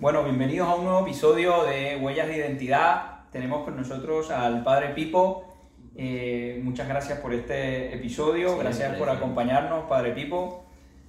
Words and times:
Bueno, 0.00 0.24
bienvenidos 0.24 0.66
a 0.66 0.76
un 0.76 0.84
nuevo 0.84 1.00
episodio 1.02 1.64
de 1.64 1.98
Huellas 2.00 2.26
de 2.26 2.38
Identidad. 2.38 3.28
Tenemos 3.30 3.64
con 3.64 3.76
nosotros 3.76 4.30
al 4.30 4.64
padre 4.64 4.94
Pipo. 4.94 5.44
Eh, 5.94 6.58
muchas 6.64 6.88
gracias 6.88 7.18
por 7.18 7.34
este 7.34 7.94
episodio, 7.94 8.56
gracias 8.56 8.96
por 8.96 9.10
acompañarnos, 9.10 9.84
padre 9.90 10.12
Pipo. 10.12 10.64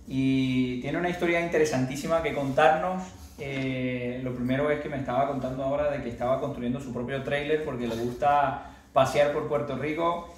Y 0.10 0.82
tiene 0.82 0.98
una 0.98 1.08
historia 1.08 1.40
interesantísima 1.40 2.22
que 2.22 2.34
contarnos. 2.34 3.02
Eh, 3.40 4.20
lo 4.26 4.36
primero 4.36 4.70
es 4.70 4.82
que 4.82 4.90
me 4.90 4.98
estaba 4.98 5.26
contando 5.26 5.64
ahora 5.64 5.90
de 5.90 6.04
que 6.04 6.10
estaba 6.10 6.42
construyendo 6.42 6.82
su 6.82 6.92
propio 6.92 7.24
trailer 7.24 7.64
porque 7.64 7.88
le 7.88 7.96
gusta 7.96 8.74
pasear 8.92 9.32
por 9.32 9.48
Puerto 9.48 9.78
Rico. 9.78 10.34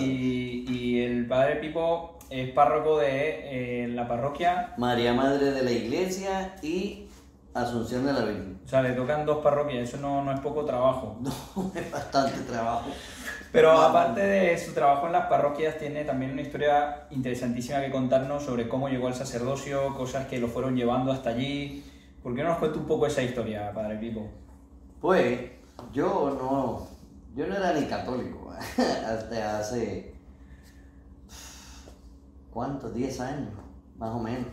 Y, 0.00 0.64
y, 0.68 1.00
el 1.00 1.26
padre 1.26 1.56
Pipo 1.56 2.18
es 2.30 2.50
párroco 2.50 3.00
de 3.00 3.82
eh, 3.82 3.88
la 3.88 4.06
parroquia 4.06 4.74
María 4.78 5.12
Madre 5.12 5.50
de 5.50 5.64
la 5.64 5.72
Iglesia 5.72 6.54
y 6.62 7.09
Asunción 7.52 8.06
de 8.06 8.12
la 8.12 8.20
Virgen. 8.20 8.60
O 8.64 8.68
sea, 8.68 8.80
le 8.80 8.92
tocan 8.92 9.26
dos 9.26 9.38
parroquias, 9.38 9.88
eso 9.88 9.96
no, 9.96 10.22
no 10.22 10.32
es 10.32 10.40
poco 10.40 10.64
trabajo. 10.64 11.18
No, 11.56 11.72
es 11.74 11.90
bastante 11.90 12.38
trabajo. 12.40 12.90
Pero 13.50 13.72
aparte 13.72 14.20
de 14.20 14.58
su 14.58 14.72
trabajo 14.72 15.06
en 15.06 15.12
las 15.12 15.26
parroquias, 15.26 15.76
tiene 15.76 16.04
también 16.04 16.32
una 16.32 16.42
historia 16.42 17.08
interesantísima 17.10 17.80
que 17.80 17.90
contarnos 17.90 18.44
sobre 18.44 18.68
cómo 18.68 18.88
llegó 18.88 19.08
al 19.08 19.14
sacerdocio, 19.14 19.96
cosas 19.96 20.26
que 20.26 20.38
lo 20.38 20.46
fueron 20.46 20.76
llevando 20.76 21.10
hasta 21.10 21.30
allí. 21.30 21.84
¿Por 22.22 22.36
qué 22.36 22.42
no 22.44 22.50
nos 22.50 22.58
cuenta 22.58 22.78
un 22.78 22.86
poco 22.86 23.06
esa 23.06 23.22
historia, 23.22 23.72
Padre 23.72 23.96
Pipo? 23.96 24.28
Pues 25.00 25.50
yo 25.92 26.36
no, 26.38 26.86
yo 27.34 27.46
no 27.48 27.56
era 27.56 27.72
ni 27.72 27.86
católico 27.86 28.52
hasta 28.78 29.58
hace, 29.58 30.14
¿cuántos? 32.52 32.94
10 32.94 33.20
años, 33.20 33.54
más 33.96 34.10
o 34.10 34.20
menos. 34.20 34.46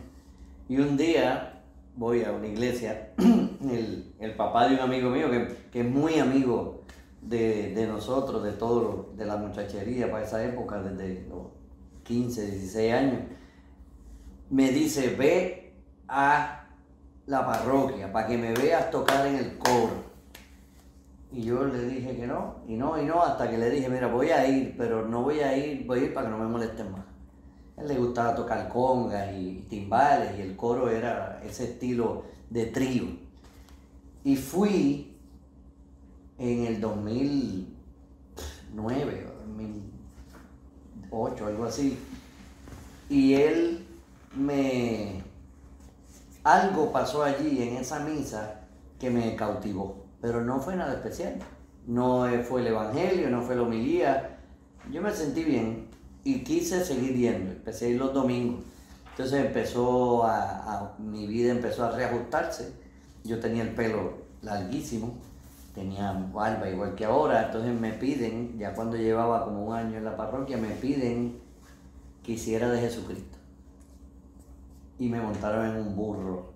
Y 0.68 0.78
un 0.78 0.96
día 0.96 1.57
voy 1.98 2.22
a 2.22 2.30
una 2.30 2.46
iglesia, 2.46 3.12
el, 3.18 4.14
el 4.20 4.34
papá 4.36 4.68
de 4.68 4.76
un 4.76 4.80
amigo 4.80 5.10
mío, 5.10 5.30
que, 5.30 5.48
que 5.72 5.80
es 5.80 5.86
muy 5.86 6.18
amigo 6.20 6.82
de, 7.20 7.74
de, 7.74 7.86
nosotros, 7.86 8.42
de 8.44 8.52
todo, 8.52 9.10
de 9.16 9.26
la 9.26 9.36
muchachería 9.36 10.10
para 10.10 10.24
esa 10.24 10.42
época, 10.44 10.80
desde 10.80 11.26
los 11.28 11.48
15, 12.04 12.46
16 12.52 12.92
años, 12.92 13.20
me 14.48 14.70
dice, 14.70 15.16
ve 15.16 15.74
a 16.06 16.68
la 17.26 17.44
parroquia 17.44 18.12
para 18.12 18.28
que 18.28 18.38
me 18.38 18.54
veas 18.54 18.90
tocar 18.90 19.26
en 19.26 19.34
el 19.34 19.58
coro. 19.58 20.08
Y 21.32 21.42
yo 21.42 21.64
le 21.64 21.84
dije 21.84 22.16
que 22.16 22.26
no, 22.26 22.62
y 22.66 22.76
no, 22.76 23.02
y 23.02 23.04
no, 23.04 23.22
hasta 23.22 23.50
que 23.50 23.58
le 23.58 23.68
dije, 23.70 23.90
mira, 23.90 24.06
voy 24.06 24.30
a 24.30 24.48
ir, 24.48 24.76
pero 24.78 25.06
no 25.06 25.24
voy 25.24 25.40
a 25.40 25.54
ir, 25.54 25.84
voy 25.84 25.98
a 25.98 26.02
ir 26.04 26.14
para 26.14 26.28
que 26.28 26.30
no 26.30 26.38
me 26.38 26.48
molesten 26.48 26.90
más 26.92 27.07
él 27.80 27.88
le 27.88 27.96
gustaba 27.96 28.34
tocar 28.34 28.68
congas 28.68 29.32
y 29.34 29.64
timbales 29.68 30.38
y 30.38 30.42
el 30.42 30.54
coro 30.56 30.90
era 30.90 31.40
ese 31.44 31.64
estilo 31.64 32.24
de 32.50 32.66
trío. 32.66 33.06
Y 34.24 34.36
fui 34.36 35.16
en 36.38 36.66
el 36.66 36.80
2009 36.80 39.26
o 39.26 39.30
2008, 39.48 41.46
algo 41.46 41.64
así. 41.64 41.98
Y 43.08 43.34
él 43.34 43.86
me... 44.36 45.22
Algo 46.44 46.92
pasó 46.92 47.24
allí 47.24 47.62
en 47.62 47.76
esa 47.76 48.00
misa 48.00 48.60
que 48.98 49.10
me 49.10 49.36
cautivó, 49.36 50.06
pero 50.20 50.42
no 50.42 50.58
fue 50.60 50.76
nada 50.76 50.94
especial. 50.94 51.38
No 51.86 52.26
fue 52.44 52.62
el 52.62 52.68
Evangelio, 52.68 53.28
no 53.28 53.42
fue 53.42 53.56
la 53.56 53.62
homilía. 53.62 54.38
Yo 54.90 55.02
me 55.02 55.12
sentí 55.12 55.44
bien, 55.44 55.87
y 56.24 56.42
quise 56.44 56.84
seguir 56.84 57.16
yendo, 57.16 57.52
empecé 57.52 57.86
a 57.86 57.88
ir 57.88 57.98
los 57.98 58.12
domingos. 58.12 58.60
Entonces 59.10 59.46
empezó 59.46 60.24
a, 60.24 60.94
mi 60.98 61.26
vida 61.26 61.50
empezó 61.50 61.84
a 61.84 61.90
reajustarse. 61.90 62.72
Yo 63.24 63.40
tenía 63.40 63.62
el 63.62 63.74
pelo 63.74 64.18
larguísimo, 64.42 65.18
tenía 65.74 66.12
barba 66.12 66.68
igual 66.68 66.94
que 66.94 67.04
ahora, 67.04 67.46
entonces 67.46 67.78
me 67.78 67.92
piden, 67.92 68.56
ya 68.58 68.74
cuando 68.74 68.96
llevaba 68.96 69.44
como 69.44 69.66
un 69.66 69.74
año 69.74 69.98
en 69.98 70.04
la 70.04 70.16
parroquia, 70.16 70.56
me 70.56 70.68
piden 70.68 71.40
que 72.22 72.32
hiciera 72.32 72.70
de 72.70 72.80
Jesucristo. 72.80 73.38
Y 74.98 75.08
me 75.08 75.20
montaron 75.20 75.66
en 75.66 75.76
un 75.82 75.96
burro 75.96 76.52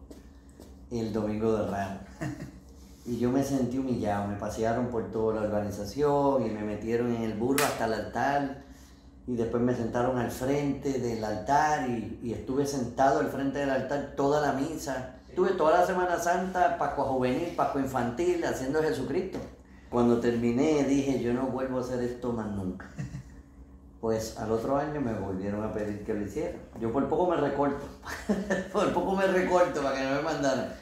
el 0.90 1.12
domingo 1.12 1.52
de 1.54 1.66
Ramos. 1.66 2.02
Y 3.04 3.18
yo 3.18 3.32
me 3.32 3.42
sentí 3.42 3.78
humillado, 3.78 4.28
me 4.28 4.36
pasearon 4.36 4.86
por 4.86 5.10
toda 5.10 5.34
la 5.34 5.40
organización 5.40 6.46
y 6.46 6.50
me 6.50 6.62
metieron 6.62 7.12
en 7.12 7.22
el 7.22 7.34
burro 7.34 7.64
hasta 7.64 7.86
el 7.86 7.94
altar 7.94 8.62
y 9.26 9.36
después 9.36 9.62
me 9.62 9.74
sentaron 9.74 10.18
al 10.18 10.30
frente 10.30 10.98
del 10.98 11.22
altar 11.22 11.88
y, 11.88 12.32
estuve 12.32 12.66
sentado 12.66 13.20
al 13.20 13.28
frente 13.28 13.60
del 13.60 13.70
altar 13.70 14.14
toda 14.16 14.40
la 14.40 14.52
misa. 14.52 15.16
Estuve 15.28 15.50
toda 15.50 15.80
la 15.80 15.86
Semana 15.86 16.18
Santa, 16.18 16.76
Pascua 16.76 17.04
Juvenil, 17.04 17.54
Pascua 17.56 17.80
Infantil, 17.80 18.44
haciendo 18.44 18.82
Jesucristo. 18.82 19.38
Cuando 19.90 20.20
terminé 20.20 20.84
dije, 20.84 21.22
yo 21.22 21.32
no 21.32 21.46
vuelvo 21.46 21.78
a 21.78 21.80
hacer 21.82 22.02
esto 22.02 22.32
más 22.32 22.48
nunca. 22.50 22.90
Pues 24.00 24.36
al 24.36 24.50
otro 24.50 24.76
año 24.76 25.00
me 25.00 25.14
volvieron 25.14 25.62
a 25.62 25.72
pedir 25.72 26.04
que 26.04 26.12
lo 26.12 26.22
hiciera. 26.22 26.58
Yo 26.80 26.92
por 26.92 27.08
poco 27.08 27.30
me 27.30 27.36
recorto, 27.36 27.86
por 28.72 28.92
poco 28.92 29.14
me 29.14 29.28
recorto 29.28 29.80
para 29.80 29.96
que 29.96 30.02
no 30.02 30.16
me 30.16 30.22
mandaran. 30.22 30.74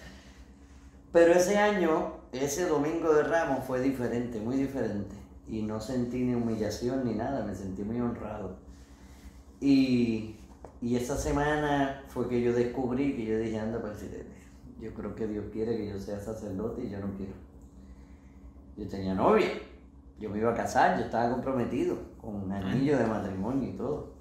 Pero 1.12 1.34
ese 1.34 1.58
año, 1.58 2.14
ese 2.32 2.66
domingo 2.66 3.12
de 3.12 3.24
Ramos 3.24 3.66
fue 3.66 3.82
diferente, 3.82 4.40
muy 4.40 4.56
diferente 4.56 5.19
y 5.50 5.62
no 5.62 5.80
sentí 5.80 6.22
ni 6.22 6.34
humillación 6.34 7.04
ni 7.04 7.14
nada, 7.14 7.44
me 7.44 7.54
sentí 7.54 7.82
muy 7.82 8.00
honrado. 8.00 8.56
Y, 9.60 10.36
y 10.80 10.96
esa 10.96 11.16
semana 11.16 12.04
fue 12.08 12.28
que 12.28 12.40
yo 12.40 12.52
descubrí 12.52 13.16
que 13.16 13.26
yo 13.26 13.38
dije, 13.38 13.58
anda, 13.58 13.82
presidente, 13.82 14.36
yo 14.80 14.94
creo 14.94 15.14
que 15.16 15.26
Dios 15.26 15.46
quiere 15.52 15.76
que 15.76 15.88
yo 15.88 15.98
sea 15.98 16.20
sacerdote 16.20 16.84
y 16.84 16.90
yo 16.90 17.00
no 17.00 17.12
quiero. 17.16 17.32
Yo 18.76 18.86
tenía 18.88 19.12
novia, 19.12 19.50
yo 20.20 20.30
me 20.30 20.38
iba 20.38 20.52
a 20.52 20.54
casar, 20.54 20.98
yo 20.98 21.06
estaba 21.06 21.32
comprometido 21.32 21.96
con 22.20 22.36
un 22.36 22.52
anillo 22.52 22.96
de 22.96 23.06
matrimonio 23.06 23.70
y 23.70 23.72
todo. 23.72 24.12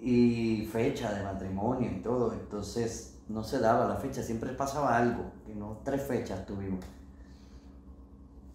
Y 0.00 0.68
fecha 0.70 1.14
de 1.14 1.24
matrimonio 1.24 1.90
y 1.90 2.02
todo. 2.02 2.34
Entonces 2.34 3.18
no 3.28 3.42
se 3.42 3.60
daba 3.60 3.88
la 3.88 3.96
fecha, 3.96 4.22
siempre 4.22 4.50
pasaba 4.52 4.98
algo, 4.98 5.32
que 5.46 5.54
no, 5.54 5.80
tres 5.82 6.02
fechas 6.02 6.44
tuvimos. 6.44 6.84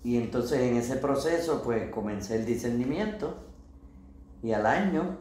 Y 0.03 0.17
entonces 0.17 0.59
en 0.61 0.77
ese 0.77 0.95
proceso 0.95 1.61
pues 1.63 1.89
comencé 1.91 2.35
el 2.37 2.45
discernimiento 2.45 3.35
y 4.41 4.53
al 4.53 4.65
año 4.65 5.17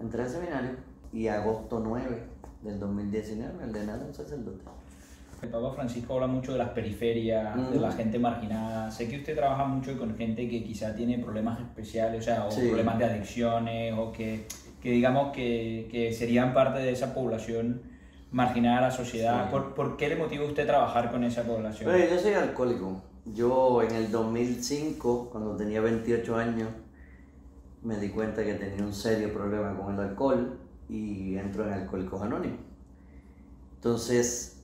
entré 0.00 0.22
al 0.22 0.28
seminario 0.28 0.70
y 1.12 1.26
agosto 1.26 1.80
9 1.80 2.22
del 2.62 2.78
2019 2.78 3.64
el 3.64 3.72
de 3.72 3.84
nada 3.84 4.04
un 4.06 4.14
sacerdote. 4.14 4.64
El 5.42 5.50
Papa 5.50 5.72
Francisco 5.72 6.14
habla 6.14 6.26
mucho 6.26 6.52
de 6.52 6.58
las 6.58 6.70
periferias, 6.70 7.70
de 7.70 7.78
la 7.78 7.92
gente 7.92 8.18
marginada. 8.18 8.90
Sé 8.90 9.08
que 9.08 9.18
usted 9.18 9.36
trabaja 9.36 9.64
mucho 9.66 9.96
con 9.96 10.16
gente 10.16 10.48
que 10.48 10.64
quizá 10.64 10.96
tiene 10.96 11.18
problemas 11.18 11.60
especiales, 11.60 12.22
o 12.22 12.24
sea, 12.24 12.46
o 12.46 12.48
problemas 12.48 12.98
de 12.98 13.04
adicciones, 13.04 13.94
o 13.96 14.10
que, 14.10 14.46
que 14.82 14.90
digamos 14.90 15.32
que, 15.32 15.88
que, 15.92 16.12
serían 16.12 16.52
parte 16.52 16.80
de 16.80 16.90
esa 16.90 17.14
población 17.14 17.82
marginada 18.32 18.76
de 18.76 18.82
la 18.82 18.90
sociedad. 18.90 19.48
¿Por, 19.48 19.74
¿Por, 19.74 19.96
qué 19.96 20.08
le 20.08 20.16
motiva 20.16 20.44
usted 20.44 20.66
trabajar 20.66 21.12
con 21.12 21.22
esa 21.22 21.44
población? 21.44 21.88
Pues 21.88 22.10
yo 22.10 22.18
soy 22.18 22.32
alcohólico. 22.32 23.00
Yo 23.34 23.82
en 23.82 23.94
el 23.94 24.10
2005, 24.10 25.30
cuando 25.30 25.56
tenía 25.56 25.80
28 25.80 26.36
años, 26.36 26.68
me 27.82 27.96
di 27.98 28.10
cuenta 28.10 28.44
que 28.44 28.54
tenía 28.54 28.84
un 28.84 28.92
serio 28.92 29.32
problema 29.32 29.76
con 29.76 29.94
el 29.94 30.00
alcohol 30.00 30.58
y 30.88 31.36
entro 31.36 31.66
en 31.66 31.72
Alcohólicos 31.72 32.22
Anónimos. 32.22 32.60
Entonces, 33.76 34.62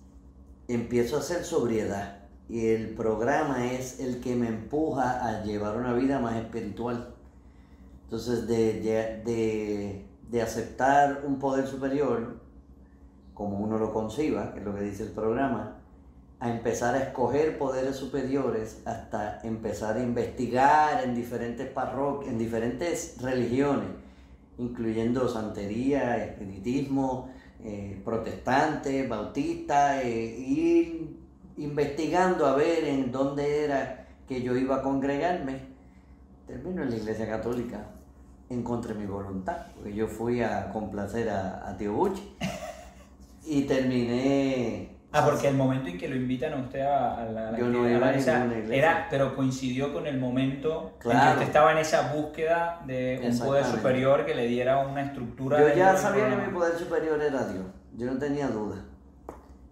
empiezo 0.69 1.17
a 1.17 1.21
hacer 1.21 1.45
sobriedad 1.45 2.25
y 2.49 2.67
el 2.69 2.91
programa 2.94 3.73
es 3.73 4.00
el 4.00 4.21
que 4.21 4.35
me 4.35 4.49
empuja 4.49 5.27
a 5.27 5.43
llevar 5.44 5.77
una 5.77 5.93
vida 5.93 6.19
más 6.19 6.37
espiritual. 6.37 7.15
Entonces, 8.05 8.47
de, 8.47 8.81
de, 9.25 10.06
de 10.31 10.43
aceptar 10.43 11.23
un 11.27 11.38
poder 11.38 11.67
superior, 11.67 12.41
como 13.35 13.59
uno 13.59 13.79
lo 13.79 13.93
conciba, 13.93 14.53
que 14.53 14.61
es 14.61 14.65
lo 14.65 14.75
que 14.75 14.83
dice 14.83 15.05
el 15.05 15.11
programa, 15.11 15.79
a 16.41 16.51
empezar 16.51 16.95
a 16.95 16.99
escoger 16.99 17.59
poderes 17.59 17.97
superiores 17.97 18.83
hasta 18.85 19.41
empezar 19.43 19.97
a 19.97 20.03
investigar 20.03 21.05
en 21.05 21.15
diferentes 21.15 21.69
parroquias, 21.69 22.33
en 22.33 22.39
diferentes 22.39 23.17
religiones, 23.21 23.89
incluyendo 24.59 25.29
santería, 25.29 26.25
espiritismo, 26.25 27.31
eh, 27.63 28.01
protestantes, 28.05 29.09
bautistas, 29.09 30.05
eh, 30.05 30.37
ir 30.39 31.17
investigando 31.57 32.47
a 32.47 32.57
ver 32.57 32.85
en 32.85 33.11
dónde 33.11 33.65
era 33.65 34.07
que 34.29 34.43
yo 34.43 34.57
iba 34.57 34.77
a 34.77 34.83
congregarme. 34.83 35.61
Termino 36.47 36.83
en 36.83 36.91
la 36.91 36.97
iglesia 36.97 37.27
católica 37.27 37.87
en 38.51 38.63
contra 38.63 38.93
de 38.93 39.01
mi 39.01 39.07
voluntad, 39.07 39.69
porque 39.75 39.95
yo 39.95 40.07
fui 40.07 40.43
a 40.43 40.71
complacer 40.73 41.31
a, 41.31 41.69
a 41.69 41.77
Tío 41.77 42.13
y 43.47 43.63
terminé 43.63 44.91
Ah, 45.16 45.25
porque 45.25 45.46
el 45.46 45.55
momento 45.55 45.88
en 45.88 45.96
que 45.96 46.08
lo 46.08 46.16
invitan 46.16 46.55
a 46.55 46.56
usted 46.56 46.81
a, 46.81 47.25
la, 47.32 47.56
Yo 47.56 47.69
no 47.69 47.88
iba 47.88 48.08
a 48.08 48.11
iglesia, 48.11 48.52
era, 48.69 49.06
pero 49.08 49.37
coincidió 49.37 49.93
con 49.93 50.08
el 50.08 50.19
momento 50.19 50.94
en 51.05 51.11
que 51.12 51.16
usted 51.16 51.43
estaba 51.43 51.70
en 51.70 51.78
esa 51.78 52.12
búsqueda 52.12 52.82
de 52.84 53.20
un 53.25 53.38
poder 53.38 53.64
superior 53.64 54.26
que 54.26 54.34
le 54.34 54.49
diera 54.49 54.78
una 54.78 55.02
estructura. 55.02 55.61
Yo 55.61 55.72
ya 55.72 55.96
sabía 55.96 56.28
que 56.28 56.37
mi 56.37 56.52
poder 56.52 56.76
superior 56.76 57.22
era 57.22 57.46
Dios, 57.46 57.64
yo 57.96 58.06
no 58.06 58.19
tenía 58.19 58.49
duda. 58.49 58.84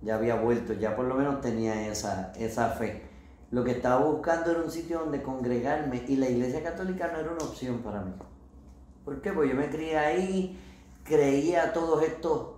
ya 0.01 0.15
había 0.15 0.37
vuelto, 0.37 0.75
ya 0.75 0.95
por 0.95 1.07
lo 1.07 1.17
menos 1.17 1.41
tenía 1.41 1.89
esa, 1.89 2.33
esa 2.39 2.69
fe. 2.69 3.03
Lo 3.51 3.65
que 3.65 3.73
estaba 3.73 4.05
buscando 4.05 4.53
era 4.53 4.63
un 4.63 4.71
sitio 4.71 5.01
donde 5.01 5.23
congregarme 5.23 6.05
y 6.07 6.17
la 6.17 6.29
iglesia 6.29 6.63
católica 6.63 7.11
no 7.13 7.19
era 7.19 7.33
una 7.33 7.45
opción 7.45 7.79
para 7.79 8.01
mí. 8.01 8.13
¿Por 9.05 9.21
qué? 9.21 9.33
Pues 9.33 9.51
yo 9.51 9.57
me 9.57 9.69
crié 9.69 9.99
ahí, 9.99 10.57
creía 11.03 11.73
todos 11.73 12.03
estos 12.05 12.53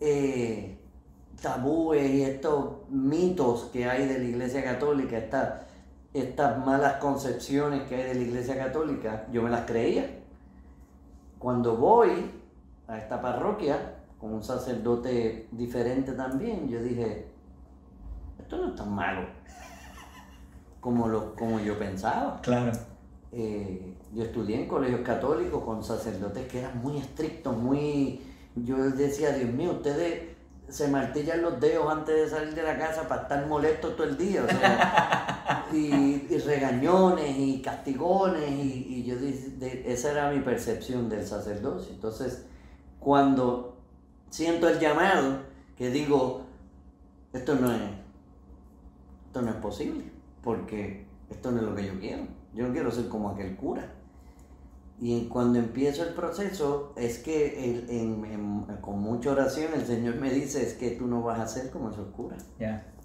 eh, 0.00 0.76
tabúes 1.40 2.10
y 2.10 2.22
estos 2.22 2.88
mitos 2.90 3.64
que 3.72 3.88
hay 3.88 4.06
de 4.06 4.18
la 4.18 4.24
iglesia 4.24 4.62
católica, 4.62 5.18
estas, 5.18 5.62
estas 6.12 6.64
malas 6.64 6.94
concepciones 6.94 7.82
que 7.88 7.96
hay 7.96 8.02
de 8.04 8.14
la 8.14 8.20
iglesia 8.20 8.56
católica, 8.56 9.26
yo 9.32 9.42
me 9.42 9.50
las 9.50 9.66
creía. 9.66 10.18
Cuando 11.38 11.76
voy 11.76 12.30
a 12.86 12.98
esta 12.98 13.20
parroquia, 13.20 13.96
con 14.20 14.34
un 14.34 14.42
sacerdote 14.42 15.48
diferente 15.50 16.12
también, 16.12 16.68
yo 16.68 16.82
dije, 16.82 17.26
esto 18.38 18.58
no 18.58 18.68
es 18.68 18.74
tan 18.74 18.92
malo 18.92 19.26
como, 20.80 21.08
lo, 21.08 21.34
como 21.34 21.60
yo 21.60 21.78
pensaba. 21.78 22.40
Claro. 22.42 22.72
Eh, 23.32 23.94
yo 24.12 24.24
estudié 24.24 24.62
en 24.62 24.68
colegios 24.68 25.02
católicos 25.02 25.62
con 25.64 25.84
sacerdotes 25.84 26.46
que 26.48 26.58
eran 26.58 26.82
muy 26.82 26.98
estrictos, 26.98 27.56
muy... 27.56 28.20
Yo 28.56 28.76
decía, 28.90 29.32
Dios 29.32 29.50
mío, 29.50 29.70
ustedes 29.72 30.39
se 30.70 30.88
martillan 30.88 31.42
los 31.42 31.60
dedos 31.60 31.90
antes 31.90 32.14
de 32.14 32.28
salir 32.28 32.54
de 32.54 32.62
la 32.62 32.78
casa 32.78 33.06
para 33.08 33.22
estar 33.22 33.46
molestos 33.46 33.96
todo 33.96 34.06
el 34.06 34.16
día. 34.16 34.42
y, 35.72 36.38
regañones 36.38 37.36
y 37.36 37.60
castigones. 37.60 38.48
Y, 38.50 39.04
yo 39.04 39.16
esa 39.84 40.12
era 40.12 40.30
mi 40.30 40.40
percepción 40.40 41.08
del 41.08 41.26
sacerdocio. 41.26 41.92
Entonces, 41.92 42.44
cuando 42.98 43.76
siento 44.30 44.68
el 44.68 44.78
llamado, 44.78 45.40
que 45.76 45.90
digo, 45.90 46.42
esto 47.32 47.54
no 47.56 47.72
es, 47.72 47.80
esto 49.26 49.42
no 49.42 49.50
es 49.50 49.56
posible, 49.56 50.04
porque 50.42 51.06
esto 51.30 51.50
no 51.50 51.58
es 51.58 51.64
lo 51.64 51.74
que 51.74 51.86
yo 51.86 51.98
quiero. 51.98 52.22
Yo 52.54 52.66
no 52.66 52.72
quiero 52.72 52.90
ser 52.90 53.08
como 53.08 53.30
aquel 53.30 53.56
cura. 53.56 53.92
Y 55.02 55.28
cuando 55.28 55.58
empiezo 55.58 56.02
el 56.02 56.12
proceso, 56.12 56.92
es 56.94 57.18
que 57.20 57.86
con 58.82 59.00
mucha 59.00 59.30
oración 59.30 59.72
el 59.74 59.86
Señor 59.86 60.16
me 60.16 60.30
dice, 60.30 60.62
es 60.62 60.74
que 60.74 60.90
tú 60.90 61.06
no 61.06 61.22
vas 61.22 61.40
a 61.40 61.46
ser 61.46 61.70
como 61.70 61.90
esos 61.90 62.08
curas. 62.08 62.46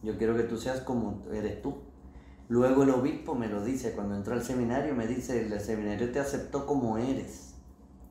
Yo 0.04 0.18
quiero 0.18 0.36
que 0.36 0.44
tú 0.44 0.58
seas 0.58 0.82
como 0.82 1.24
eres 1.32 1.62
tú. 1.62 1.78
Luego 2.50 2.84
el 2.84 2.90
obispo 2.92 3.34
me 3.34 3.48
lo 3.48 3.64
dice, 3.64 3.94
cuando 3.94 4.16
entró 4.16 4.34
al 4.34 4.44
seminario, 4.44 4.94
me 4.94 5.08
dice, 5.08 5.42
el 5.42 5.60
seminario 5.60 6.12
te 6.12 6.20
aceptó 6.20 6.68
como 6.68 6.98
eres, 6.98 7.56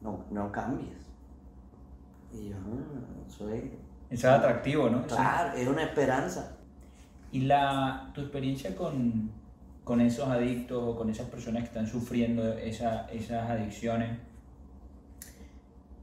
no, 0.00 0.24
no 0.30 0.50
cambies. 0.50 0.96
Y 2.32 2.48
yo, 2.48 2.56
ah, 2.56 3.28
eso 3.28 3.48
es... 3.50 3.64
Eso 4.10 4.28
es 4.28 4.34
atractivo, 4.34 4.88
¿no? 4.88 5.06
Claro, 5.06 5.56
es 5.56 5.68
una 5.68 5.84
esperanza. 5.84 6.56
¿Y 7.30 7.42
la, 7.42 8.10
tu 8.14 8.22
experiencia 8.22 8.74
con, 8.74 9.30
con 9.84 10.00
esos 10.00 10.28
adictos 10.28 10.82
o 10.82 10.96
con 10.96 11.10
esas 11.10 11.28
personas 11.28 11.62
que 11.62 11.68
están 11.68 11.86
sufriendo 11.86 12.56
esa, 12.58 13.06
esas 13.12 13.48
adicciones? 13.50 14.18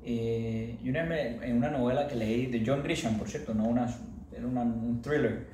Eh, 0.04 0.78
yo 0.82 0.92
una 0.92 1.20
en 1.20 1.58
una 1.58 1.70
novela 1.70 2.08
que 2.08 2.16
leí 2.16 2.48
de 2.48 2.64
John 2.66 2.82
Grisham, 2.84 3.18
por 3.18 3.28
cierto, 3.28 3.54
no 3.54 3.66
una, 3.66 3.88
era 4.36 4.46
un 4.46 5.02
thriller, 5.02 5.48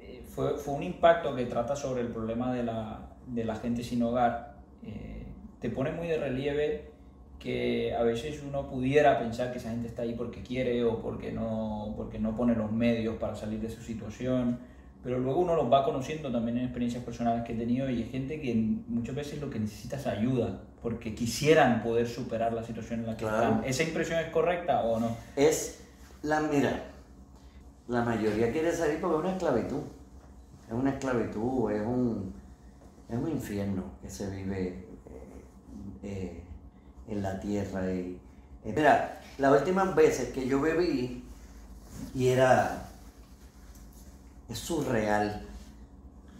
eh, 0.00 0.22
fue, 0.26 0.56
fue, 0.56 0.74
un 0.74 0.82
impacto 0.82 1.34
que 1.34 1.44
trata 1.46 1.76
sobre 1.76 2.00
el 2.02 2.08
problema 2.08 2.52
de 2.52 2.64
la, 2.64 3.10
de 3.26 3.44
la 3.44 3.56
gente 3.56 3.82
sin 3.84 4.02
hogar. 4.02 4.54
Eh, 4.82 5.24
te 5.60 5.70
pone 5.70 5.92
muy 5.92 6.08
de 6.08 6.18
relieve 6.18 6.90
que 7.38 7.94
a 7.94 8.02
veces 8.02 8.42
uno 8.46 8.68
pudiera 8.68 9.18
pensar 9.18 9.50
que 9.50 9.58
esa 9.58 9.70
gente 9.70 9.88
está 9.88 10.02
ahí 10.02 10.14
porque 10.14 10.42
quiere 10.42 10.84
o 10.84 11.00
porque 11.00 11.32
no, 11.32 11.94
porque 11.96 12.18
no 12.18 12.34
pone 12.36 12.54
los 12.54 12.70
medios 12.70 13.16
para 13.16 13.34
salir 13.34 13.60
de 13.60 13.70
su 13.70 13.82
situación, 13.82 14.58
pero 15.02 15.18
luego 15.18 15.40
uno 15.40 15.54
los 15.56 15.72
va 15.72 15.84
conociendo 15.84 16.30
también 16.30 16.58
en 16.58 16.64
experiencias 16.64 17.02
personales 17.04 17.44
que 17.44 17.52
he 17.52 17.56
tenido 17.56 17.88
y 17.88 18.02
hay 18.02 18.08
gente 18.10 18.40
que 18.40 18.54
muchas 18.88 19.14
veces 19.14 19.40
lo 19.40 19.48
que 19.48 19.58
necesita 19.58 19.96
es 19.96 20.06
ayuda, 20.06 20.60
porque 20.82 21.14
quisieran 21.14 21.82
poder 21.82 22.06
superar 22.06 22.52
la 22.52 22.62
situación 22.62 23.00
en 23.00 23.06
la 23.06 23.16
que 23.16 23.24
están. 23.24 23.62
¿Esa 23.64 23.82
impresión 23.82 24.18
es 24.20 24.30
correcta 24.30 24.82
o 24.82 25.00
no? 25.00 25.16
Es 25.36 25.80
la, 26.22 26.40
mira, 26.40 26.84
la 27.88 28.02
mayoría 28.02 28.52
quiere 28.52 28.72
salir 28.72 29.00
porque 29.00 29.16
es 29.16 29.22
una 29.22 29.32
esclavitud, 29.32 29.82
es 30.68 30.72
una 30.72 30.90
esclavitud, 30.90 31.70
es 31.70 31.86
un, 31.86 32.32
es 33.08 33.18
un 33.18 33.28
infierno 33.30 33.84
que 34.02 34.10
se 34.10 34.30
vive. 34.30 34.68
Eh, 34.68 34.86
eh, 36.02 36.42
en 37.10 37.22
la 37.22 37.38
tierra. 37.38 37.92
Y, 37.92 38.18
eh, 38.64 38.72
mira, 38.74 39.20
las 39.38 39.58
últimas 39.58 39.94
veces 39.94 40.32
que 40.32 40.46
yo 40.46 40.60
bebí, 40.60 41.24
y 42.14 42.28
era, 42.28 42.89
es 44.50 44.58
surreal, 44.58 45.46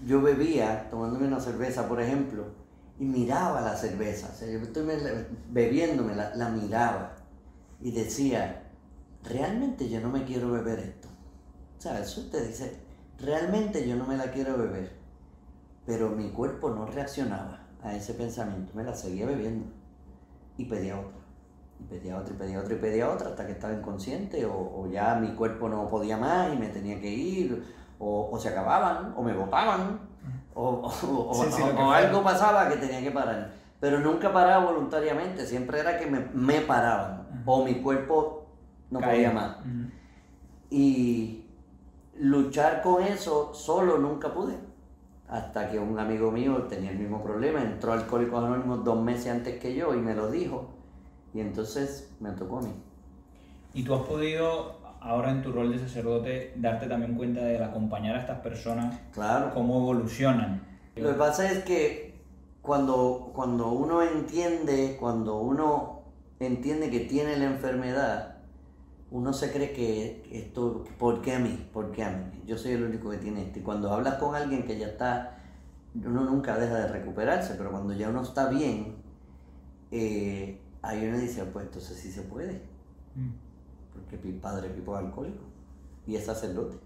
yo 0.07 0.21
bebía 0.21 0.89
tomándome 0.91 1.27
una 1.27 1.41
cerveza, 1.41 1.89
por 1.89 2.01
ejemplo, 2.01 2.45
y 2.99 3.05
miraba 3.05 3.61
la 3.61 3.77
cerveza, 3.77 4.31
o 4.33 4.37
sea, 4.37 4.49
yo 4.49 4.59
estoy 4.59 4.87
bebiéndome, 5.51 6.15
la, 6.15 6.35
la 6.35 6.49
miraba, 6.51 7.17
y 7.81 7.93
decía, 7.93 8.63
realmente 9.25 9.89
yo 9.89 10.01
no 10.01 10.11
me 10.11 10.25
quiero 10.25 10.51
beber 10.53 10.81
esto. 10.81 11.09
O 11.79 11.81
sea, 11.81 11.99
eso 11.99 12.27
te 12.31 12.47
dice, 12.47 12.77
realmente 13.19 13.89
yo 13.89 13.97
no 13.97 14.07
me 14.07 14.17
la 14.17 14.31
quiero 14.31 14.57
beber. 14.59 14.93
Pero 15.87 16.11
mi 16.11 16.31
cuerpo 16.31 16.71
no 16.71 16.87
reaccionaba 16.87 17.67
a 17.83 17.95
ese 17.97 18.15
pensamiento, 18.15 18.73
me 18.75 18.85
la 18.85 18.95
seguía 18.95 19.27
bebiendo 19.27 19.67
y 20.59 20.67
pedía 20.67 20.99
otra. 20.99 21.21
Y 21.81 21.85
pedía 21.85 22.19
otra, 22.19 22.35
y 22.35 22.37
pedía 22.37 22.61
otra, 22.61 22.75
y 22.75 22.79
pedía 22.79 23.11
otra 23.11 23.29
hasta 23.31 23.47
que 23.47 23.53
estaba 23.53 23.73
inconsciente 23.73 24.45
o, 24.45 24.87
ya 24.93 25.15
mi 25.15 25.35
cuerpo 25.35 25.69
no 25.69 25.89
podía 25.89 26.19
más 26.19 26.53
y 26.53 26.59
me 26.59 26.69
tenía 26.69 27.01
que 27.01 27.11
ir, 27.11 27.65
o, 28.01 28.37
se 28.39 28.49
acababan, 28.49 29.15
o 29.17 29.23
me 29.23 29.33
botaban, 29.33 30.01
o, 30.55 30.91
algo 31.93 32.25
pasaba 32.25 32.69
que 32.69 32.77
tenía 32.77 33.01
que 33.01 33.11
parar. 33.11 33.53
Pero 33.79 34.01
nunca 34.01 34.33
paraba 34.33 34.65
voluntariamente, 34.65 35.47
siempre 35.47 35.81
era 35.81 35.99
que 35.99 36.07
me, 36.07 36.27
me 36.35 36.63
paraban, 36.63 37.43
o 37.47 37.65
mi 37.65 37.77
cuerpo 37.77 38.47
no 38.91 39.01
podía 39.01 39.31
más. 39.31 39.57
Y 40.71 41.45
luchar 42.19 42.83
con 42.83 43.03
eso 43.03 43.55
solo 43.55 43.99
nunca 43.99 44.33
pude 44.33 44.71
hasta 45.31 45.71
que 45.71 45.79
un 45.79 45.99
amigo 45.99 46.33
mío 46.33 46.65
tenía 46.69 46.91
el 46.91 46.99
mismo 46.99 47.23
problema, 47.23 47.63
entró 47.63 47.93
a 47.93 47.95
Alcohólicos 47.95 48.45
Anónimos 48.45 48.85
dos 48.85 49.01
meses 49.01 49.29
antes 49.29 49.61
que 49.61 49.75
yo 49.77 49.95
y 49.95 49.99
me 49.99 50.15
lo 50.15 50.29
dijo, 50.29 50.69
y 51.33 51.41
entonces 51.41 52.11
me 52.19 52.31
tocó 52.33 52.59
a 52.59 52.63
mí. 52.63 52.73
¿Y 53.73 53.85
tú 53.85 53.95
has 53.95 54.03
podido, 54.03 54.80
ahora 55.01 55.31
en 55.31 55.43
tu 55.43 55.53
rol 55.53 55.73
de 55.73 55.79
sacerdote, 55.79 56.55
darte 56.57 56.87
también 56.87 57.15
cuenta 57.15 57.41
de 57.41 57.63
acompañar 57.63 58.17
a 58.17 58.21
estas 58.21 58.41
personas? 58.41 58.99
Claro. 59.13 59.53
¿Cómo 59.55 59.79
evolucionan? 59.79 60.63
Lo 60.97 61.09
que 61.09 61.15
pasa 61.15 61.51
es 61.51 61.65
que 61.65 62.15
cuando, 62.63 63.31
cuando 63.35 63.71
uno 63.73 64.03
entiende, 64.03 64.97
cuando 65.01 65.39
uno 65.41 66.03
entiende 66.39 66.91
que 66.91 67.01
tiene 67.01 67.37
la 67.37 67.47
enfermedad, 67.47 68.37
uno 69.11 69.33
se 69.33 69.51
cree 69.51 69.73
que 69.73 70.29
esto, 70.31 70.85
¿por 70.99 71.21
qué 71.23 71.35
a 71.35 71.39
mí? 71.39 71.69
¿Por 71.73 71.91
qué 71.91 72.05
a 72.05 72.11
mí? 72.11 72.43
Yo 72.47 72.57
soy 72.57 72.73
el 72.73 72.85
único 72.85 73.11
que 73.11 73.19
tiene 73.19 73.43
esto. 73.43 73.59
Y 73.59 73.63
cuando 73.63 73.93
hablas 73.93 74.15
con 74.15 74.35
alguien 74.35 74.65
que 74.65 74.79
ya 74.79 74.89
está, 74.89 75.39
uno 75.95 76.25
nunca 76.25 76.57
deja 76.59 76.77
de 76.77 76.89
recuperarse, 76.89 77.55
pero 77.57 77.71
cuando 77.71 77.93
ya 77.95 78.09
uno 78.09 78.23
está 78.23 78.49
bien, 78.49 78.97
eh, 79.91 80.61
ahí 80.83 81.07
uno 81.07 81.19
dice, 81.19 81.45
pues 81.45 81.67
entonces 81.67 81.97
sí 81.97 82.13
se 82.13 82.23
puede. 82.23 82.63
Mm. 83.17 83.50
Porque 84.11 84.27
mi 84.27 84.39
padre 84.39 84.69
Pipo 84.71 84.99
es 84.99 85.05
alcohólico 85.05 85.45
y 86.07 86.17
es 86.17 86.27
sacerdote 86.27 86.77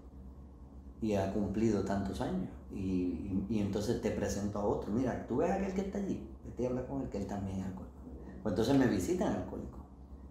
y 1.01 1.13
ha 1.15 1.31
cumplido 1.33 1.83
tantos 1.83 2.21
años. 2.21 2.49
Y, 2.73 3.43
entonces 3.49 4.01
te 4.01 4.11
presento 4.11 4.59
a 4.59 4.65
otro. 4.65 4.91
Mira, 4.91 5.25
tú 5.27 5.37
ves 5.37 5.51
a 5.51 5.55
aquel 5.55 5.73
que 5.73 5.81
está 5.81 5.97
allí, 5.97 6.27
vete 6.43 6.65
a 6.65 6.69
hablar 6.69 6.87
con 6.87 7.01
él 7.01 7.09
que 7.09 7.17
él 7.17 7.27
también 7.27 7.59
es 7.59 7.65
alcohólico. 7.65 7.95
Pues 8.43 8.53
entonces 8.53 8.77
me 8.77 8.87
visitan 8.87 9.33
alcohólico 9.33 9.79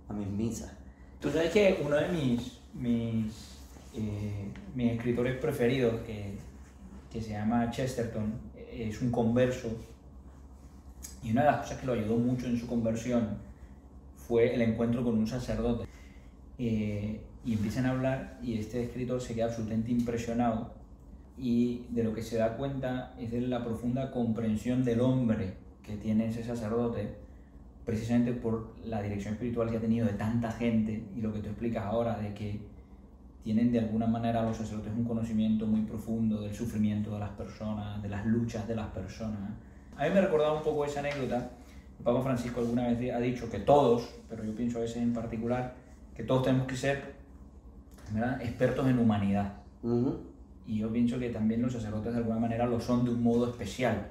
a 0.08 0.12
mis 0.12 0.28
misas 0.28 0.70
Tú 1.20 1.30
sabes 1.30 1.50
que 1.52 1.80
uno 1.84 1.96
de 1.96 2.08
mis, 2.08 2.58
mis, 2.74 3.32
eh, 3.94 4.50
mis 4.74 4.92
escritores 4.92 5.38
preferidos, 5.38 6.02
que, 6.02 6.36
que 7.10 7.22
se 7.22 7.30
llama 7.30 7.70
Chesterton, 7.70 8.34
es 8.70 9.00
un 9.00 9.10
converso, 9.10 9.68
y 11.22 11.30
una 11.30 11.44
de 11.44 11.46
las 11.46 11.60
cosas 11.62 11.78
que 11.78 11.86
lo 11.86 11.94
ayudó 11.94 12.18
mucho 12.18 12.46
en 12.46 12.58
su 12.58 12.66
conversión 12.66 13.38
fue 14.16 14.54
el 14.54 14.60
encuentro 14.60 15.02
con 15.02 15.16
un 15.16 15.26
sacerdote. 15.26 15.83
Eh, 16.58 17.20
y 17.44 17.52
empiezan 17.54 17.86
a 17.86 17.90
hablar 17.90 18.38
y 18.42 18.58
este 18.58 18.82
escritor 18.82 19.20
se 19.20 19.34
queda 19.34 19.46
absolutamente 19.46 19.90
impresionado 19.90 20.72
y 21.36 21.84
de 21.90 22.04
lo 22.04 22.14
que 22.14 22.22
se 22.22 22.38
da 22.38 22.56
cuenta 22.56 23.14
es 23.18 23.30
de 23.32 23.40
la 23.40 23.64
profunda 23.64 24.10
comprensión 24.10 24.84
del 24.84 25.00
hombre 25.00 25.54
que 25.82 25.96
tiene 25.96 26.28
ese 26.28 26.44
sacerdote 26.44 27.16
precisamente 27.84 28.32
por 28.32 28.74
la 28.84 29.02
dirección 29.02 29.34
espiritual 29.34 29.70
que 29.70 29.76
ha 29.76 29.80
tenido 29.80 30.06
de 30.06 30.14
tanta 30.14 30.50
gente 30.52 31.04
y 31.14 31.20
lo 31.20 31.32
que 31.32 31.40
tú 31.40 31.48
explicas 31.48 31.84
ahora 31.84 32.16
de 32.16 32.32
que 32.32 32.60
tienen 33.42 33.70
de 33.70 33.80
alguna 33.80 34.06
manera 34.06 34.42
los 34.42 34.56
sacerdotes 34.56 34.92
un 34.96 35.04
conocimiento 35.04 35.66
muy 35.66 35.82
profundo 35.82 36.40
del 36.40 36.54
sufrimiento 36.54 37.12
de 37.12 37.18
las 37.18 37.30
personas, 37.30 38.02
de 38.02 38.08
las 38.08 38.24
luchas 38.24 38.66
de 38.66 38.74
las 38.74 38.86
personas. 38.86 39.50
A 39.98 40.04
mí 40.04 40.14
me 40.14 40.22
recordaba 40.22 40.56
un 40.56 40.62
poco 40.62 40.86
esa 40.86 41.00
anécdota. 41.00 41.50
El 41.98 42.04
Papa 42.04 42.22
Francisco 42.22 42.60
alguna 42.60 42.88
vez 42.88 43.12
ha 43.12 43.20
dicho 43.20 43.50
que 43.50 43.60
todos, 43.60 44.08
pero 44.30 44.44
yo 44.44 44.54
pienso 44.54 44.78
a 44.78 44.80
veces 44.80 44.96
en 44.96 45.12
particular, 45.12 45.74
que 46.14 46.22
todos 46.22 46.44
tenemos 46.44 46.66
que 46.66 46.76
ser 46.76 47.14
expertos 48.40 48.88
en 48.88 48.98
humanidad. 48.98 49.54
Y 50.66 50.78
yo 50.78 50.90
pienso 50.92 51.18
que 51.18 51.30
también 51.30 51.60
los 51.62 51.72
sacerdotes 51.72 52.12
de 52.12 52.18
alguna 52.18 52.38
manera 52.38 52.66
lo 52.66 52.80
son 52.80 53.04
de 53.04 53.10
un 53.10 53.22
modo 53.22 53.50
especial. 53.50 54.06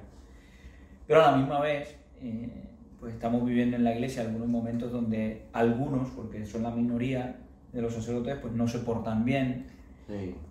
Pero 1.06 1.24
a 1.24 1.32
la 1.32 1.36
misma 1.36 1.60
vez, 1.60 1.96
eh, 2.20 2.48
pues 3.00 3.14
estamos 3.14 3.44
viviendo 3.44 3.76
en 3.76 3.84
la 3.84 3.92
iglesia 3.92 4.22
algunos 4.22 4.48
momentos 4.48 4.92
donde 4.92 5.46
algunos, 5.52 6.10
porque 6.10 6.46
son 6.46 6.62
la 6.62 6.70
minoría 6.70 7.36
de 7.72 7.82
los 7.82 7.92
sacerdotes, 7.92 8.36
pues 8.40 8.52
no 8.54 8.68
se 8.68 8.78
portan 8.78 9.24
bien. 9.24 9.66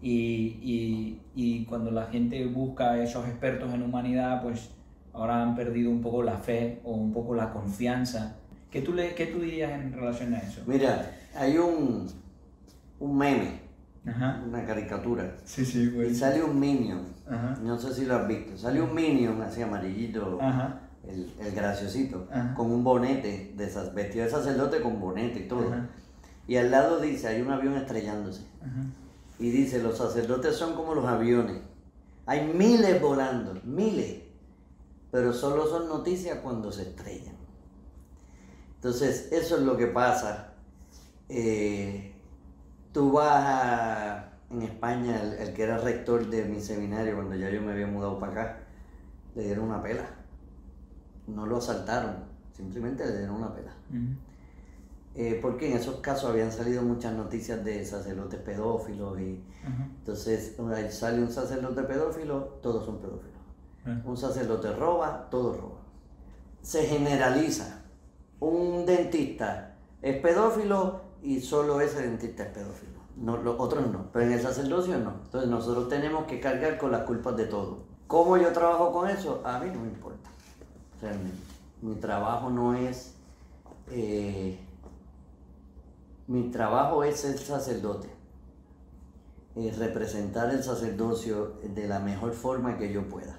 Y, 0.02 0.58
y, 0.62 1.22
y 1.36 1.66
cuando 1.66 1.92
la 1.92 2.08
gente 2.08 2.46
busca 2.48 3.02
esos 3.02 3.28
expertos 3.28 3.74
en 3.74 3.84
humanidad, 3.84 4.42
pues 4.42 4.72
ahora 5.14 5.44
han 5.44 5.56
perdido 5.56 5.92
un 5.92 6.02
poco 6.02 6.24
la 6.24 6.38
fe 6.38 6.82
o 6.84 6.94
un 6.94 7.14
poco 7.14 7.36
la 7.36 7.52
confianza. 7.54 8.36
¿Qué 8.72 8.82
tú, 8.82 8.94
le, 8.94 9.14
qué 9.14 9.28
tú 9.28 9.40
dirías 9.40 9.72
en 9.72 9.94
relación 9.94 10.34
a 10.34 10.40
eso? 10.40 10.64
Mira, 10.66 11.12
hay 11.36 11.58
un, 11.58 12.08
un 13.00 13.18
meme, 13.18 13.62
una 14.06 14.66
caricatura. 14.66 15.38
Sí, 15.46 15.66
sí, 15.66 15.92
pues. 15.94 16.12
Y 16.12 16.16
sale 16.16 16.44
un 16.44 16.60
minion, 16.60 17.04
no 17.64 17.78
sé 17.78 17.94
si 17.94 18.06
lo 18.06 18.16
has 18.16 18.28
visto, 18.28 18.58
sale 18.58 18.82
un 18.82 18.94
minion 18.94 19.42
así 19.42 19.62
amarillito, 19.62 20.40
el, 21.08 21.34
el, 21.40 21.52
graciosito, 21.54 22.28
con 22.56 22.72
un 22.72 22.84
bonete, 22.84 23.54
de 23.56 23.66
esas, 23.66 23.94
vestido 23.94 24.26
de 24.26 24.32
sacerdote 24.32 24.82
con 24.82 25.00
bonete 25.00 25.42
y 25.42 25.48
todo. 25.48 25.74
Y 26.48 26.58
al 26.58 26.72
lado 26.72 27.00
dice, 27.00 27.28
hay 27.28 27.42
un 27.42 27.52
avión 27.52 27.76
estrellándose. 27.76 28.42
Y 29.40 29.50
dice, 29.50 29.82
los 29.82 29.98
sacerdotes 29.98 30.56
son 30.56 30.76
como 30.76 30.94
los 30.94 31.06
aviones. 31.06 31.58
Hay 32.26 32.54
miles 32.54 33.02
volando, 33.02 33.60
miles 33.66 34.24
pero 35.14 35.32
solo 35.32 35.68
son 35.68 35.88
noticias 35.90 36.40
cuando 36.40 36.72
se 36.72 36.82
estrellan. 36.82 37.36
Entonces, 38.78 39.32
eso 39.32 39.58
es 39.58 39.62
lo 39.62 39.78
que 39.78 39.86
pasa. 39.86 40.53
Eh, 41.36 42.14
tú 42.92 43.12
vas 43.12 43.44
a, 43.44 44.34
en 44.52 44.62
España, 44.62 45.20
el, 45.40 45.52
que 45.54 45.64
era 45.64 45.80
rector 45.80 46.30
de 46.30 46.46
mi 46.46 46.62
seminario, 46.62 47.16
cuando 47.16 47.36
ya 47.36 47.50
yo 47.50 47.60
me 47.60 47.72
había 47.72 47.88
mudado 47.88 48.20
para 48.20 48.32
acá, 48.32 48.58
le 49.34 49.46
dieron 49.46 49.66
una 49.66 49.82
pela. 49.82 50.06
No 51.26 51.48
lo 51.48 51.58
asaltaron, 51.58 52.18
simplemente 52.56 53.04
le 53.04 53.18
dieron 53.18 53.38
una 53.38 53.52
pela. 53.52 53.74
Eh, 55.16 55.40
porque 55.42 55.72
en 55.72 55.78
esos 55.78 56.02
casos 56.02 56.30
habían 56.30 56.52
salido 56.52 56.84
muchas 56.84 57.14
noticias 57.14 57.66
de 57.66 57.84
sacerdotes 57.84 58.40
pedófilos 58.40 59.20
y 59.20 59.44
entonces 60.00 60.56
sale 60.90 61.22
un 61.22 61.32
sacerdote 61.32 61.82
pedófilo, 61.84 62.60
todos 62.62 62.86
son 62.86 63.00
pedófilos. 63.00 63.34
Un 64.06 64.18
sacerdote 64.18 64.72
roba, 64.72 65.30
todo 65.32 65.54
roba. 65.54 65.80
Se 66.62 66.84
generaliza. 66.84 67.80
Un 68.40 68.86
dentista 68.86 69.76
es 70.02 70.18
pedófilo 70.22 71.13
y 71.24 71.42
solo 71.42 71.82
ese 71.82 72.02
dentista 72.02 72.44
es 72.44 72.50
pedófilo. 72.50 73.02
No, 73.16 73.38
los 73.38 73.60
otros 73.60 73.88
no, 73.92 74.12
pero 74.12 74.26
en 74.26 74.34
el 74.34 74.42
sacerdocio 74.42 74.98
no. 74.98 75.14
Entonces 75.24 75.50
nosotros 75.50 75.90
tenemos 75.90 76.26
que 76.26 76.40
cargar 76.40 76.78
con 76.78 76.92
las 76.92 77.04
culpas 77.04 77.36
de 77.38 77.46
todo. 77.46 77.80
¿Cómo 78.08 78.38
yo 78.38 78.52
trabajo 78.52 78.92
con 78.92 79.10
eso? 79.10 79.42
A 79.44 79.60
mí 79.60 79.72
no 79.74 79.80
me 79.80 79.88
importa. 79.88 80.30
mi, 81.82 81.96
trabajo 81.96 82.50
no 82.50 82.76
es... 82.76 83.16
Eh, 83.92 84.60
mi 86.28 86.50
trabajo 86.52 87.04
es 87.04 87.20
ser 87.20 87.38
sacerdote. 87.38 88.10
Es 89.56 89.78
representar 89.78 90.50
el 90.52 90.64
sacerdocio 90.64 91.56
de 91.64 91.88
la 91.88 92.00
mejor 92.00 92.34
forma 92.34 92.78
que 92.78 92.92
yo 92.92 93.08
pueda 93.08 93.38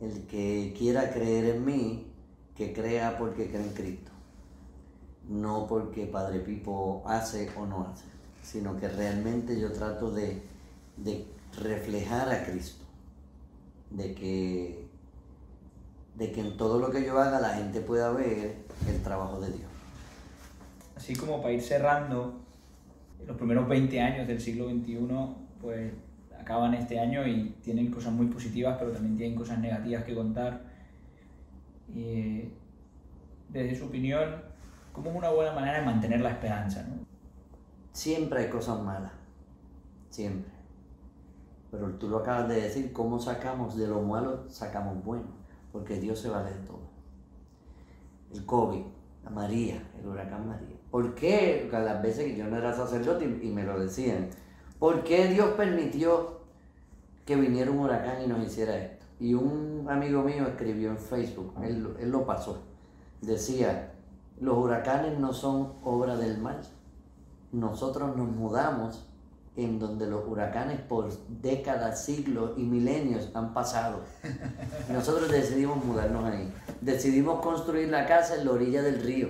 el 0.00 0.26
que 0.26 0.74
quiera 0.76 1.12
creer 1.12 1.56
en 1.56 1.64
mí, 1.64 2.06
que 2.54 2.72
crea 2.72 3.16
porque 3.18 3.48
cree 3.48 3.62
en 3.62 3.72
Cristo. 3.72 4.10
No 5.28 5.66
porque 5.66 6.06
Padre 6.06 6.40
Pipo 6.40 7.02
hace 7.06 7.50
o 7.56 7.66
no 7.66 7.88
hace, 7.88 8.04
sino 8.42 8.76
que 8.78 8.88
realmente 8.88 9.58
yo 9.60 9.72
trato 9.72 10.10
de, 10.10 10.42
reflejar 11.60 12.28
a 12.28 12.44
Cristo. 12.44 12.84
De 13.90 14.14
que, 14.14 14.86
de 16.16 16.32
que 16.32 16.40
en 16.40 16.56
todo 16.56 16.78
lo 16.78 16.90
que 16.90 17.04
yo 17.04 17.18
haga 17.20 17.40
la 17.40 17.50
gente 17.50 17.80
pueda 17.80 18.10
ver 18.10 18.56
el 18.88 19.02
trabajo 19.02 19.40
de 19.40 19.48
Dios. 19.48 19.70
Así 20.96 21.14
como 21.14 21.40
para 21.40 21.52
ir 21.52 21.62
cerrando, 21.62 22.34
los 23.26 23.36
primeros 23.36 23.68
20 23.68 24.00
años 24.00 24.26
del 24.26 24.40
siglo 24.40 24.68
XXI, 24.68 24.98
pues 25.60 25.92
acaban 26.38 26.74
este 26.74 26.98
año 27.00 27.26
y 27.26 27.54
tienen 27.62 27.90
cosas 27.90 28.12
muy 28.12 28.26
positivas, 28.26 28.76
pero 28.78 28.92
también 28.92 29.16
tienen 29.16 29.36
cosas 29.36 29.58
negativas 29.58 30.04
que 30.04 30.14
contar. 30.14 30.60
Y 31.92 32.44
desde 33.48 33.74
su 33.74 33.86
opinión, 33.86 34.45
¿cómo 34.96 35.10
es 35.10 35.16
una 35.16 35.30
buena 35.30 35.52
manera 35.52 35.78
de 35.78 35.84
mantener 35.84 36.20
la 36.20 36.30
esperanza? 36.30 36.84
Siempre 37.92 38.40
hay 38.44 38.50
cosas 38.50 38.82
malas, 38.82 39.12
siempre. 40.10 40.50
Pero 41.70 41.90
tú 41.94 42.08
lo 42.08 42.18
acabas 42.18 42.48
de 42.48 42.62
decir, 42.62 42.92
¿cómo 42.92 43.18
sacamos 43.18 43.76
de 43.76 43.86
lo 43.86 44.00
malo, 44.00 44.48
sacamos 44.48 45.04
bueno? 45.04 45.26
Porque 45.70 46.00
Dios 46.00 46.18
se 46.18 46.30
vale 46.30 46.50
de 46.50 46.60
todo. 46.66 46.80
El 48.32 48.44
COVID, 48.46 48.84
la 49.24 49.30
María, 49.30 49.82
el 50.00 50.06
huracán 50.06 50.48
María. 50.48 50.76
¿Por 50.90 51.14
qué? 51.14 51.68
Las 51.70 52.02
veces 52.02 52.24
que 52.24 52.36
yo 52.36 52.46
no 52.46 52.56
era 52.56 52.72
sacerdote 52.72 53.24
y 53.24 53.50
me 53.50 53.64
lo 53.64 53.78
decían, 53.78 54.30
¿por 54.78 55.04
qué 55.04 55.28
Dios 55.28 55.50
permitió 55.50 56.36
que 57.26 57.36
viniera 57.36 57.70
un 57.70 57.80
huracán 57.80 58.22
y 58.22 58.28
nos 58.28 58.46
hiciera 58.46 58.78
esto. 58.78 59.04
Y 59.18 59.34
un 59.34 59.86
amigo 59.90 60.22
mío 60.22 60.46
escribió 60.46 60.90
en 60.90 60.98
Facebook, 60.98 61.54
él 61.62 62.10
lo 62.10 62.24
pasó, 62.24 62.62
decía, 63.20 63.95
los 64.40 64.56
huracanes 64.58 65.18
no 65.18 65.32
son 65.32 65.74
obra 65.82 66.16
del 66.16 66.38
mal. 66.38 66.60
Nosotros 67.52 68.16
nos 68.16 68.28
mudamos 68.28 69.06
en 69.56 69.78
donde 69.78 70.06
los 70.06 70.26
huracanes 70.28 70.80
por 70.80 71.10
décadas, 71.40 72.04
siglos 72.04 72.52
y 72.56 72.62
milenios 72.62 73.30
han 73.34 73.54
pasado. 73.54 74.00
Nosotros 74.92 75.30
decidimos 75.30 75.82
mudarnos 75.82 76.24
ahí. 76.24 76.52
Decidimos 76.82 77.40
construir 77.40 77.88
la 77.88 78.06
casa 78.06 78.36
en 78.36 78.44
la 78.44 78.52
orilla 78.52 78.82
del 78.82 79.02
río. 79.02 79.28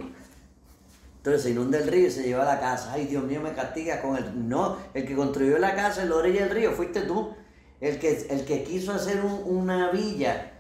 Entonces 1.19 1.43
se 1.43 1.51
inunda 1.51 1.79
el 1.79 1.89
río 1.89 2.09
y 2.09 2.11
se 2.11 2.25
lleva 2.25 2.45
la 2.45 2.59
casa. 2.59 2.93
Ay, 2.93 3.07
Dios 3.07 3.25
mío, 3.25 3.41
me 3.41 3.53
castiga 3.53 4.03
con 4.03 4.17
el... 4.17 4.49
No, 4.49 4.77
el 4.95 5.07
que 5.07 5.15
construyó 5.15 5.59
la 5.59 5.75
casa 5.75 6.03
en 6.03 6.11
la 6.11 6.17
orilla 6.17 6.43
del 6.43 6.51
río 6.51 6.73
fuiste 6.73 7.03
tú 7.03 7.35
el 7.81 7.99
que, 7.99 8.27
el 8.31 8.45
que 8.45 8.65
quiso 8.65 8.93
hacer 8.93 9.23
una 9.23 9.91
villa 9.91 10.53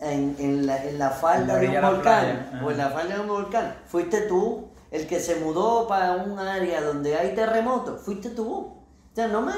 en, 0.00 0.66
la, 0.66 1.10
falda 1.10 1.56
de 1.56 1.68
un 1.68 1.82
volcán, 1.82 2.60
o 2.64 2.70
en 2.70 2.78
la 2.78 2.90
falda 2.90 3.14
de 3.16 3.20
un 3.20 3.28
volcán, 3.28 3.74
fuiste 3.86 4.22
tú. 4.22 4.68
El 4.90 5.06
que 5.06 5.20
se 5.20 5.36
mudó 5.36 5.86
para 5.86 6.14
un 6.14 6.38
área 6.38 6.80
donde 6.80 7.14
hay 7.14 7.34
terremotos, 7.34 8.00
fuiste 8.00 8.30
tú. 8.30 8.48
O 8.48 9.14
sea, 9.14 9.28
no, 9.28 9.42
me, 9.42 9.52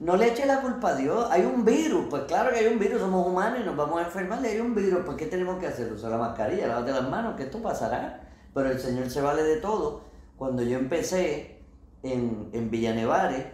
no, 0.00 0.16
le 0.16 0.28
eche 0.28 0.44
la 0.44 0.60
culpa 0.60 0.90
a 0.90 0.94
Dios. 0.96 1.28
Hay 1.30 1.44
un 1.44 1.64
virus, 1.64 2.06
pues 2.10 2.24
claro 2.24 2.50
que 2.50 2.58
hay 2.58 2.66
un 2.66 2.80
virus, 2.80 3.00
somos 3.00 3.26
humanos 3.26 3.60
y 3.62 3.64
nos 3.64 3.76
vamos 3.76 4.00
a 4.00 4.06
enfermar. 4.06 4.44
hay 4.44 4.58
un 4.58 4.74
virus, 4.74 5.04
pues 5.04 5.16
¿qué 5.16 5.26
tenemos 5.26 5.60
que 5.60 5.68
hacer? 5.68 5.92
Usar 5.92 6.10
la 6.10 6.18
mascarilla, 6.18 6.66
lavarte 6.66 6.90
las 6.90 7.08
manos, 7.08 7.36
que 7.36 7.44
esto 7.44 7.62
pasará. 7.62 8.22
Pero 8.52 8.70
el 8.70 8.80
Señor 8.80 9.08
se 9.08 9.20
vale 9.20 9.44
de 9.44 9.58
todo. 9.58 10.00
Cuando 10.36 10.62
yo 10.62 10.78
empecé 10.78 11.60
en, 12.02 12.48
en 12.52 12.70
Villanevares, 12.70 13.46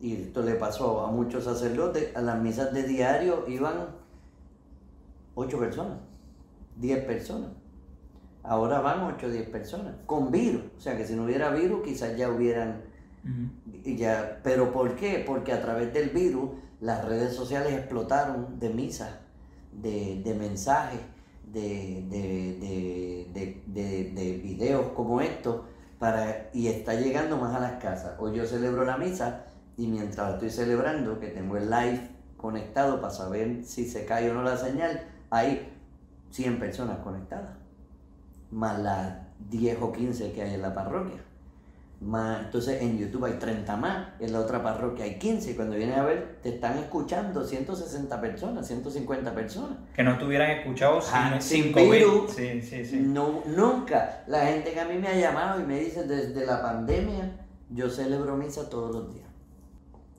y 0.00 0.22
esto 0.22 0.42
le 0.42 0.54
pasó 0.54 1.06
a 1.06 1.10
muchos 1.12 1.44
sacerdotes, 1.44 2.16
a 2.16 2.20
las 2.20 2.38
misas 2.38 2.72
de 2.72 2.82
diario 2.82 3.44
iban 3.46 4.05
ocho 5.36 5.60
personas, 5.60 5.98
diez 6.74 7.04
personas. 7.04 7.50
Ahora 8.42 8.80
van 8.80 9.02
ocho 9.02 9.26
o 9.26 9.30
diez 9.30 9.48
personas, 9.48 9.94
con 10.06 10.32
virus. 10.32 10.62
O 10.76 10.80
sea 10.80 10.96
que 10.96 11.06
si 11.06 11.14
no 11.14 11.24
hubiera 11.24 11.50
virus, 11.50 11.82
quizás 11.84 12.16
ya 12.16 12.28
hubieran... 12.28 12.82
ya, 13.84 14.40
¿Pero 14.42 14.72
por 14.72 14.96
qué? 14.96 15.22
Porque 15.24 15.52
a 15.52 15.62
través 15.62 15.92
del 15.92 16.10
virus 16.10 16.50
las 16.80 17.04
redes 17.04 17.34
sociales 17.34 17.72
explotaron 17.72 18.58
de 18.58 18.70
misas, 18.70 19.10
de, 19.72 20.36
mensajes, 20.38 21.00
de, 21.52 22.04
de, 22.08 23.62
de, 23.66 24.40
videos 24.42 24.92
como 24.92 25.20
estos, 25.20 25.62
para, 25.98 26.50
y 26.52 26.68
está 26.68 26.94
llegando 26.94 27.36
más 27.36 27.54
a 27.54 27.60
las 27.60 27.82
casas. 27.82 28.14
Hoy 28.18 28.36
yo 28.36 28.46
celebro 28.46 28.84
la 28.84 28.96
misa 28.96 29.46
y 29.76 29.86
mientras 29.86 30.34
estoy 30.34 30.50
celebrando, 30.50 31.18
que 31.18 31.28
tengo 31.28 31.56
el 31.56 31.70
live 31.70 32.10
conectado 32.36 33.00
para 33.00 33.12
saber 33.12 33.64
si 33.64 33.86
se 33.88 34.04
cae 34.04 34.30
o 34.30 34.34
no 34.34 34.42
la 34.42 34.56
señal, 34.56 35.00
hay 35.30 35.72
100 36.30 36.58
personas 36.58 36.98
conectadas, 36.98 37.52
más 38.50 38.78
las 38.80 39.14
10 39.50 39.78
o 39.82 39.92
15 39.92 40.32
que 40.32 40.42
hay 40.42 40.54
en 40.54 40.62
la 40.62 40.74
parroquia. 40.74 41.22
Más, 41.98 42.44
entonces 42.44 42.82
en 42.82 42.98
YouTube 42.98 43.24
hay 43.24 43.38
30 43.38 43.74
más, 43.76 44.08
en 44.20 44.30
la 44.32 44.40
otra 44.40 44.62
parroquia 44.62 45.06
hay 45.06 45.18
15, 45.18 45.52
y 45.52 45.54
cuando 45.54 45.76
vienes 45.76 45.96
a 45.96 46.04
ver, 46.04 46.40
te 46.42 46.50
están 46.50 46.76
escuchando 46.76 47.42
160 47.42 48.20
personas, 48.20 48.66
150 48.66 49.34
personas. 49.34 49.78
Que 49.94 50.02
no 50.02 50.12
estuvieran 50.12 50.50
escuchados 50.50 51.08
ah, 51.10 51.38
sin, 51.40 51.74
virus. 51.74 52.32
Sí, 52.32 52.60
sí, 52.60 52.84
sí. 52.84 52.98
No, 52.98 53.42
nunca. 53.46 54.24
La 54.26 54.46
gente 54.46 54.72
que 54.72 54.80
a 54.80 54.84
mí 54.84 54.98
me 54.98 55.08
ha 55.08 55.16
llamado 55.16 55.58
y 55.58 55.64
me 55.64 55.80
dice 55.80 56.04
desde 56.04 56.44
la 56.44 56.60
pandemia, 56.60 57.32
yo 57.70 57.88
celebro 57.88 58.36
misa 58.36 58.68
todos 58.68 58.94
los 58.94 59.14
días 59.14 59.26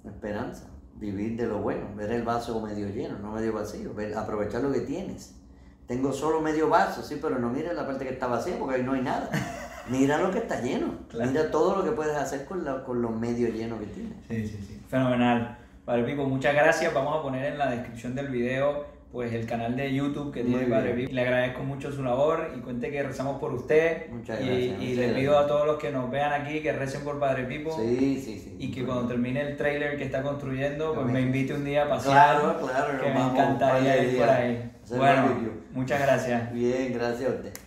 esperanza, 0.09 0.65
vivir 0.99 1.37
de 1.37 1.47
lo 1.47 1.59
bueno, 1.59 1.87
ver 1.95 2.11
el 2.11 2.23
vaso 2.23 2.59
medio 2.61 2.87
lleno, 2.89 3.17
no 3.19 3.31
medio 3.31 3.53
vacío, 3.53 3.93
ver, 3.93 4.15
aprovechar 4.17 4.61
lo 4.61 4.71
que 4.71 4.81
tienes. 4.81 5.35
Tengo 5.87 6.11
solo 6.11 6.41
medio 6.41 6.67
vaso, 6.69 7.01
sí, 7.01 7.17
pero 7.21 7.39
no 7.39 7.49
mires 7.49 7.73
la 7.73 7.85
parte 7.85 8.03
que 8.05 8.11
está 8.13 8.27
vacía 8.27 8.57
porque 8.59 8.75
ahí 8.75 8.83
no 8.83 8.93
hay 8.93 9.01
nada. 9.01 9.29
mira 9.89 10.17
lo 10.17 10.31
que 10.31 10.39
está 10.39 10.59
lleno. 10.61 10.95
Claro. 11.09 11.29
Mira 11.31 11.49
todo 11.51 11.77
lo 11.77 11.83
que 11.83 11.91
puedes 11.91 12.15
hacer 12.15 12.45
con, 12.45 12.65
la- 12.65 12.83
con 12.83 13.01
los 13.01 13.11
medios 13.11 13.53
llenos 13.53 13.79
que 13.79 13.85
tienes. 13.87 14.17
Sí, 14.27 14.47
sí, 14.47 14.63
sí. 14.67 14.81
Fenomenal. 14.89 15.57
Padre 15.85 16.03
Pipo, 16.03 16.25
muchas 16.25 16.53
gracias. 16.53 16.93
Vamos 16.93 17.17
a 17.17 17.21
poner 17.21 17.53
en 17.53 17.57
la 17.57 17.69
descripción 17.71 18.13
del 18.15 18.27
video 18.27 18.83
pues 19.11 19.33
el 19.33 19.45
canal 19.45 19.75
de 19.75 19.93
YouTube 19.93 20.33
que 20.33 20.43
tiene 20.43 20.65
Padre. 20.65 20.93
Pipo. 20.93 21.13
Le 21.13 21.21
agradezco 21.21 21.63
mucho 21.63 21.91
su 21.91 22.03
labor 22.03 22.51
y 22.55 22.59
cuente 22.59 22.91
que 22.91 23.01
rezamos 23.03 23.39
por 23.39 23.53
usted. 23.53 24.09
Muchas 24.09 24.39
gracias, 24.39 24.81
Y, 24.81 24.95
le 24.95 25.09
pido 25.09 25.37
a 25.37 25.47
todos 25.47 25.65
los 25.65 25.77
que 25.77 25.91
nos 25.91 26.11
vean 26.11 26.33
aquí 26.33 26.59
que 26.59 26.73
recen 26.73 27.03
por 27.03 27.19
Padre 27.19 27.43
Pipo. 27.45 27.71
Sí, 27.71 28.21
sí, 28.23 28.39
sí. 28.39 28.55
Y 28.59 28.71
que 28.71 28.85
cuando 28.85 29.07
termine 29.07 29.41
el 29.41 29.57
trailer 29.57 29.97
que 29.97 30.03
está 30.03 30.21
construyendo, 30.21 30.93
pues 30.93 31.07
me 31.07 31.21
invite 31.21 31.53
un 31.53 31.63
día 31.63 31.85
a 31.85 31.89
pasear. 31.89 32.39
Claro, 32.39 32.59
claro, 32.59 33.01
Que 33.01 33.09
me 33.11 33.21
encantaría 33.21 34.03
ir 34.03 34.17
por 34.17 34.29
ahí. 34.29 34.71
hacer 34.83 34.97
Bueno, 34.97 35.35
muchas 35.71 36.01
gracias. 36.01 36.53
Bien, 36.53 36.93
gracias 36.93 37.29
a 37.29 37.33
usted. 37.33 37.66